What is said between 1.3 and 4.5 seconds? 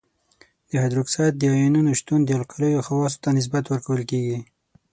د آیونونو شتون د القلیو خواصو ته نسبت ورکول کیږي.